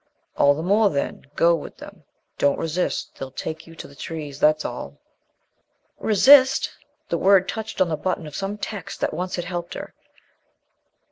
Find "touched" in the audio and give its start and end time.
7.47-7.79